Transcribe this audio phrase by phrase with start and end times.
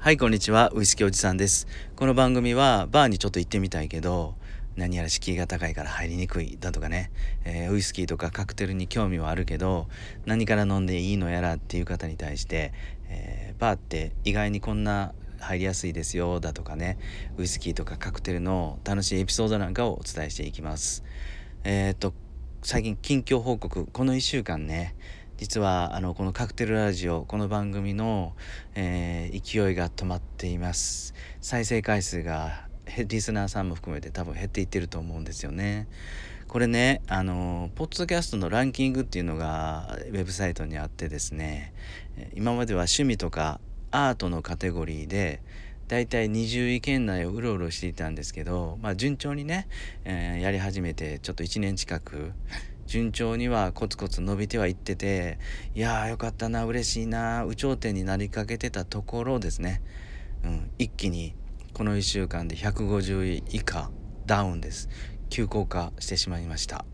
[0.00, 0.70] はいこんにちは。
[0.74, 1.66] ウイスキーおじさんです。
[1.96, 4.36] この番組はバーにちょっと行ってみたいけど
[4.76, 7.10] 何やら敷居が高いから入りにくいだとかね、
[7.44, 9.88] えー、ウイスキーとかカクテルに興味はあるけど
[10.24, 12.72] 何から飲んでいいのやらっていう方に対して、
[13.08, 16.96] えー、バーって意外にこんな入りやすいですよだとかね。
[17.36, 21.02] ウイスキーとかカクテルの楽しいエピソードなんかをお伝えしていきます。
[21.64, 22.14] えー、っと
[22.62, 24.94] 最近近況報告この1週間ね
[25.38, 28.34] 実はあのこのカクテルラジオこの番組の、
[28.74, 31.14] えー、勢いが止まっています。
[31.40, 32.66] 再生回数が
[33.06, 35.86] リスナーさんも含めて多分減っていってると思うんですよね。
[36.48, 41.72] これねあのポッドキャストのランキングっていうのがウェブサイトにあってですね
[42.34, 43.60] 今までは趣味とか
[43.92, 45.40] アートのカテゴリーで
[45.86, 49.68] だいたい20位圏内をうろうろしていたんですけど、まあ、順調にね、
[50.04, 52.32] えー、やり始めてちょっと1年近く
[52.88, 55.38] 順調にはコツコツ伸びてはいってて
[55.74, 59.82] いやーよかったな嬉しいな有頂天になりかけてたところですね、
[60.42, 61.34] うん、一気に
[61.74, 63.90] この1週間で150位以下
[64.26, 64.88] ダウンです。
[65.28, 66.84] 急降下してしまいました、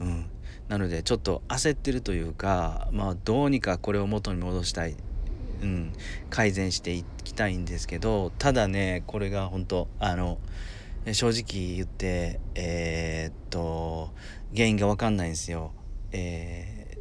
[0.00, 0.26] うん、
[0.68, 4.96] なのでちょっと焦ってるというかまあどうにかこれを元に戻したい、
[5.62, 5.92] うん、
[6.30, 10.38] 改善していきたいんですけどただねこれが本当あの
[11.12, 13.95] 正直言ってえー、っと
[14.54, 15.72] 原因が分かんないんですよ。
[16.12, 16.98] え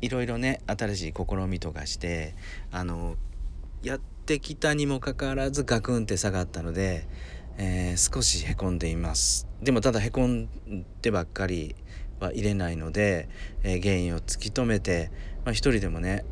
[0.00, 2.34] ー、いろいろね新しい試みとかして
[2.70, 3.16] あの
[3.82, 7.08] やってきたにもかかわらずガクンって下がったので、
[7.56, 10.48] えー、少しへこんでいますでもただへこん
[11.00, 11.74] でばっかり
[12.20, 13.28] は入れないので、
[13.62, 15.10] えー、原因を突き止めて、
[15.44, 16.24] まあ、一人でもね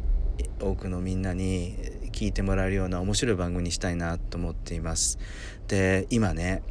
[0.60, 1.76] 多くのみんなに
[2.12, 5.18] 聞いてもらえるような面白い番組にしたいなと思っています
[5.68, 6.62] で今ね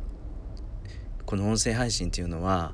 [1.26, 2.74] この音声配信っていうのは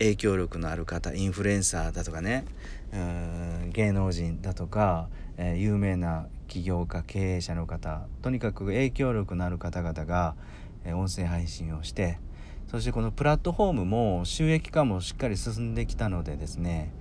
[0.00, 2.46] 影響力のある方インフルエンサーだとかね
[2.92, 10.34] うん芸能人だとか、えー、有名な起業家経営者の方とにかく影響力のある方々が、
[10.84, 12.18] えー、音声配信をして
[12.66, 16.92] そしてこのプラットフォームも収益化もしっかり進んできたのでですね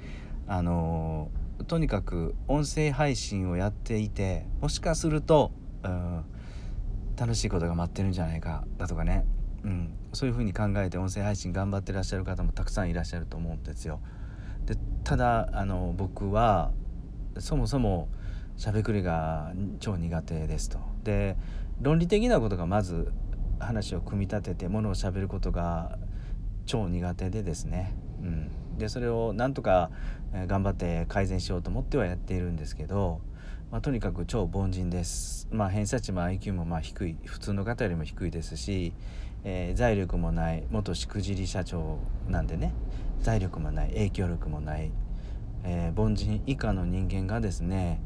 [0.47, 5.51] あのー、とにかく音声配信をやっていてもしかすると、
[5.83, 6.25] うん、
[7.15, 9.25] 楽しいことが待ってるんじゃないかだとかね。
[9.63, 13.99] うん、そういうふうに考えて音声配信頑張ってらっしゃる方もたくさんいらっしゃると思うんですよ。
[14.65, 16.71] でただあの僕は
[17.37, 18.09] そもそも
[18.57, 20.79] しゃべくりが超苦手ですと。
[21.03, 21.37] で
[21.81, 23.11] 論理的なことがまず
[23.59, 25.97] 話を組み立ててものをしゃべることが
[26.65, 29.89] 超苦手でですね、うん、でそれをなんとか
[30.47, 33.21] 頑張って改善しようと思ってはやっているんですけど
[33.71, 35.47] まあ、とにかく超凡人です。
[35.51, 38.93] まあ、偏差値も IQ もまあ低い普通の方よりも低いですし、
[39.43, 42.73] えー、財力もない元しくじり社長なんでね
[43.21, 44.91] 財力もない影響力もない、
[45.63, 48.01] えー、凡人以下の人間がですね、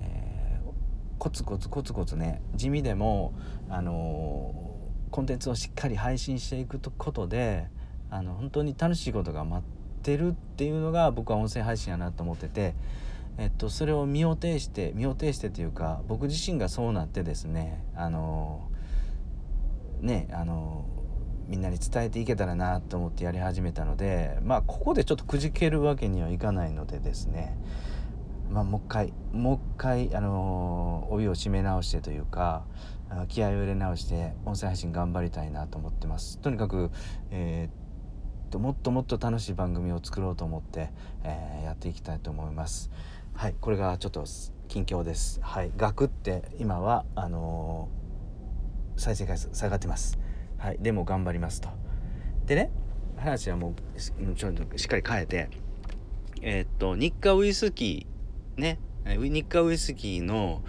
[0.00, 0.70] えー、
[1.18, 3.34] コツコツコツコツね地味でも、
[3.68, 4.78] あの
[5.10, 7.68] コンテンツをしっかり配信していくことで
[8.08, 12.74] あの本当に楽しいことが待ってるっていうのが僕は音声配信やなと思ってて。
[13.38, 18.68] えっと、それを身を挺して身を挺してというか僕自身がそうなってですねあの
[20.00, 20.84] ねあの
[21.48, 27.58] みんなに伝えていけたらなと思ってやり始めたのでまあここでちょっとくじけるわけにはいかないのでですね
[28.50, 32.64] まあもう一回もう一回あの帯を締め直してというか
[33.28, 36.38] 気合を入れ直して音声配信頑張りたいなと思ってます。
[36.38, 36.90] とにかく、
[37.30, 37.82] えー
[38.58, 40.90] もっともっと楽しい番組を作ろうと思って、
[41.24, 42.90] えー、やっていきたいと思います。
[43.34, 44.24] はいこれがちょっと
[44.68, 45.40] 近況です。
[45.42, 50.18] はいガクって今はあのー、再生回数下がってます。
[50.58, 51.68] はいでも頑張りますと。
[52.46, 52.70] でね
[53.16, 55.50] 話はもうちょっとしっかり変えて
[56.40, 60.62] えー、っと日課ウイスキーね日課ウイスキーの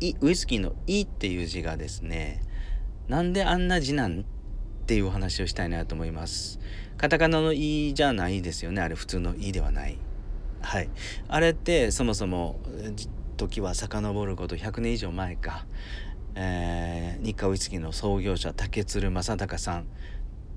[0.00, 2.42] いウイスキーの「い」っていう字がですね
[3.08, 4.24] なんであんな字なんっ
[4.86, 6.58] ていうお話をしたいなと思います。
[6.96, 8.80] カタカナの「い」じゃないですよね。
[8.80, 9.98] あれ普通の「い」ではない。
[10.62, 10.88] はい、
[11.28, 12.60] あれってそもそも
[13.36, 15.66] 時は遡ること100年以上前か、
[16.34, 19.86] えー、日課ウイスキーの創業者竹鶴正隆さん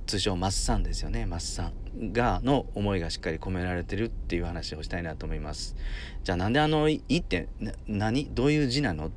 [0.06, 1.26] 通称マッサンですよね。
[1.26, 5.78] マッサンがの思いがしっかり込められてるっていう話をしたいなと思います。
[6.24, 7.48] じゃあなんであの「い」って
[7.88, 8.30] 何？
[8.34, 9.08] どういう字なの？
[9.08, 9.12] っ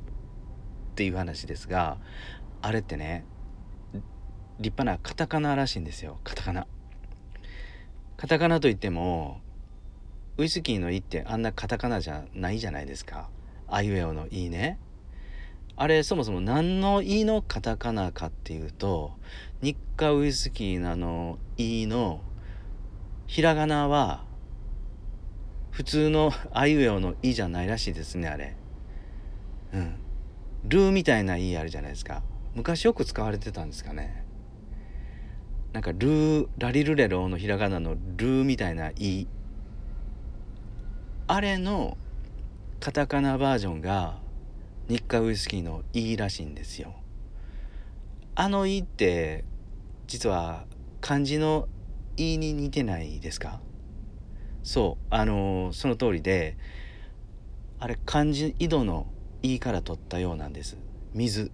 [0.95, 1.97] ていう話ですが
[2.61, 3.25] あれってね
[4.59, 6.19] 立派なカタカナらしいんですよ。
[6.23, 6.67] カタカナ。
[8.15, 9.41] カタカナといっても
[10.37, 13.29] ウイスキーの「い」ってあんなカタカナじゃないじゃないですか。
[13.67, 14.79] あいうえおの「い」ね。
[15.75, 19.13] あれそもそも何の「い」のカタカナかっていうと
[19.61, 22.21] 日課ウイスキーのあの「い」の
[23.27, 24.25] ひらがなは
[25.71, 28.55] 普通のあいうえおの「い」じゃないらしいですねあれ。
[29.73, 29.95] うん。
[30.65, 32.23] ルーみたいな「い」あるじゃないですか。
[32.55, 34.23] 昔よく使われてたんですかね。
[35.73, 39.27] なんかルーラリルレロのひらがなのルーみたいな「い」
[41.29, 41.97] あれの
[42.79, 44.17] カタカナバージョンが
[44.87, 46.95] 日課ウイスキーの「い」らしいんですよ。
[48.35, 49.43] あの「い」って
[50.07, 50.65] 実は
[51.01, 51.67] 漢字の
[52.15, 53.59] 「い」に似てないですか？
[54.63, 56.55] そうあのー、その通りで
[57.79, 59.07] あれ漢字井戸の
[59.43, 60.77] 「い」から取ったようなんです。
[61.13, 61.51] 水。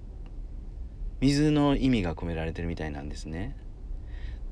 [1.20, 3.56] 水の意味が込められてるみたいなんですね。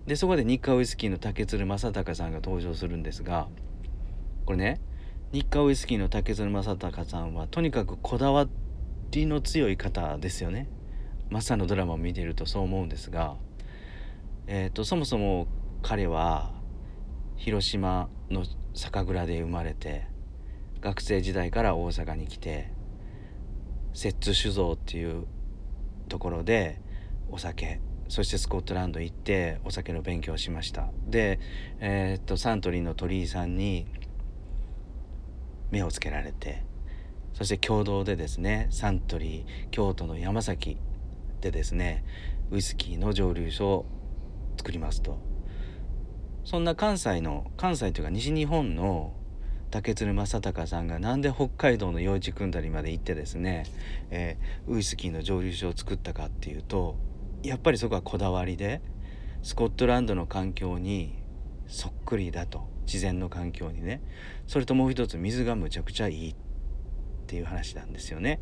[0.07, 3.49] でそこで日課ウイスキーの竹鶴正隆さんが登場するんですが
[4.47, 4.81] これね
[5.33, 8.47] 日課ウイスキーの竹鶴正隆さんはとにかくこだわ
[9.11, 10.67] りの強い方ですよね。
[11.29, 13.37] マサのドラマを見ているとそう思うんですが、
[14.47, 15.47] えーと、そもそも
[15.83, 16.51] 彼は
[17.37, 18.43] 広島の
[18.73, 20.05] 酒蔵で生まれて
[20.81, 22.69] 学生時代から大阪に来て
[23.93, 25.27] 摂津酒造っていう
[26.09, 26.81] ところで
[27.29, 27.79] お酒
[28.09, 30.89] そしてスコットランド行ってお酒の勉強をしました。
[31.07, 31.39] で、
[31.79, 33.87] えー、っとサントリーの鳥居さんに
[35.71, 36.63] 目をつけられて
[37.33, 40.77] そして共同でですねサントリー京都の山崎
[41.39, 42.05] でですね
[42.51, 43.85] ウイスキーの蒸留所を
[44.57, 45.17] 作りますと。
[46.43, 49.13] そんな関西の関西というか西日本の
[49.69, 53.65] 竹鶴正隆さんがなんで北海道の幼稚組んだりまで行ってですね、
[54.09, 56.97] えー、ウイスキーの蒸留所を作ったかっていうと
[57.43, 58.81] やっぱりそこはこだわりで
[59.43, 61.13] スコットランドの環境に
[61.67, 62.67] そっくりだと。
[62.91, 64.01] 自然の環境にね
[64.47, 66.35] それともう一つ水がむちゃくちゃいいっ
[67.25, 68.41] ていう話なんですよね。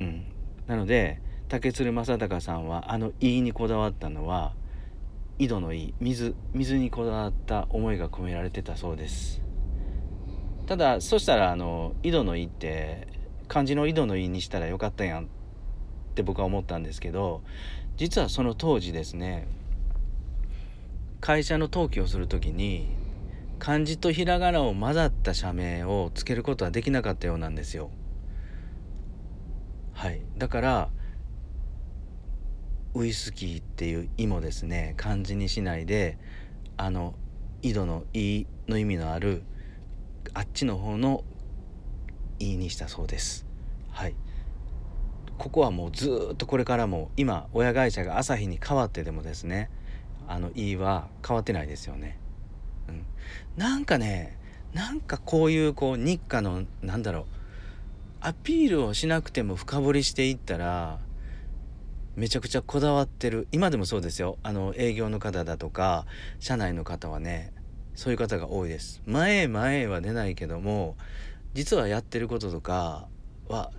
[0.00, 0.24] うん、
[0.66, 4.54] なので竹鶴正隆さんはあの「いい」にこだわったのは
[5.38, 9.42] 井戸のいい水水にこだわった思いが込められてたそうです。
[10.66, 13.08] ただそしたらあの井戸の井って
[13.48, 15.26] 漢字の井戸の井にしたらよかったやんっ
[16.14, 17.42] て僕は思ったんですけど
[17.96, 19.48] 実はその当時ですね
[21.20, 22.97] 会社の登記をする時に
[23.58, 27.90] 漢字とひらがなを混ざった社名をつけることはできなかったようなんですよ。
[29.92, 30.22] はい。
[30.36, 30.90] だから
[32.94, 36.18] ウイスキーっていう「意」もですね漢字にしないで
[36.76, 37.14] あの
[37.62, 39.42] 井戸の「い」の意味のある
[40.34, 41.24] 「あっちの方の
[42.38, 43.46] 「い」にしたそうです。
[43.90, 44.14] はい。
[45.38, 49.70] ここはもうずっとこれからも今親会社が朝日に変わってでもですね
[50.26, 52.18] あの「い」は変わってないですよね、
[52.88, 53.04] うん、
[53.56, 54.38] なんかね
[54.72, 57.24] なんかこういうこう日課のなんだろう
[58.20, 60.98] アピールをしなくても深掘りしていったら
[62.16, 63.46] めちゃくちゃこだわってる。
[63.52, 64.38] 今でもそうですよ。
[64.42, 66.04] あの営業の方だとか
[66.40, 67.52] 社内の方はね
[67.94, 69.00] そういう方が多いです。
[69.06, 70.96] 前へ前へは出ないけども
[71.54, 73.06] 実はやってることとか
[73.48, 73.70] は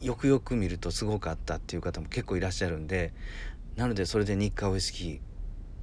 [0.00, 3.12] よくよく見るとすごかったっていう方も結構いらっしゃるんで
[3.76, 5.20] なのでそれで日課ウイスキー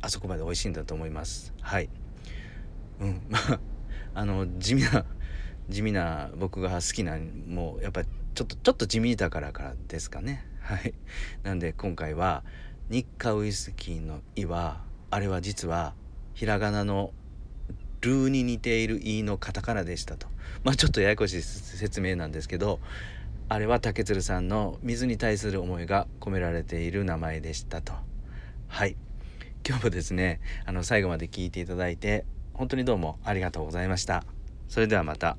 [0.01, 1.53] あそこまで美味しいんだと思います。
[1.61, 1.89] はい。
[2.99, 3.21] うん。
[3.29, 3.59] ま あ
[4.13, 5.05] あの地味な
[5.69, 7.17] 地味な僕が好きな
[7.47, 10.45] もうやっぱちょっとちょっと地味だからからですかね。
[10.61, 10.93] はい。
[11.43, 12.43] なんで今回は
[12.89, 15.93] 日課ウイスキーの「い」はあれは実は
[16.33, 17.13] ひらがなの
[18.01, 20.27] 「ルーに似ている「い」のカタカナでしたと。
[20.63, 22.79] まあちょっとややこしい説明なんですけど
[23.49, 27.93] あれは竹鶴さんの水に対する思いが込められている名前でしたと。
[28.67, 28.95] はい。
[29.67, 32.25] 今日もですねあの最後まで聞いていただいて
[32.57, 34.23] 本当にどうもありがとうございました
[34.67, 35.37] それではまた。